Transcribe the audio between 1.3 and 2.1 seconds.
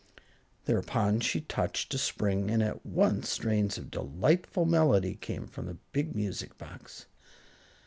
touched a